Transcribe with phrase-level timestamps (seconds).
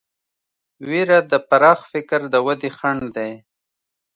[0.89, 3.31] وېره د پراخ فکر د ودې خنډ دی.